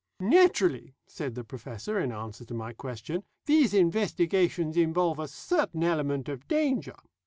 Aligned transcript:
"Naturally," 0.19 0.95
said 1.05 1.35
the 1.35 1.43
Professor 1.43 1.99
in 1.99 2.11
answer 2.11 2.43
to 2.45 2.55
my 2.55 2.73
question, 2.73 3.23
"these 3.45 3.71
investigations 3.71 4.75
involve 4.75 5.19
a 5.19 5.27
certain 5.27 5.83
element 5.83 6.27
of 6.27 6.47
danger. 6.47 6.95